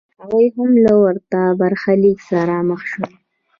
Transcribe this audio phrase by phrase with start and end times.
[0.21, 3.11] هغوی هم له ورته برخلیک سره مخ شول